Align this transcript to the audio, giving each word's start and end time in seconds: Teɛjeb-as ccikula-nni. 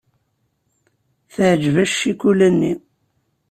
Teɛjeb-as 1.33 1.91
ccikula-nni. 1.93 2.73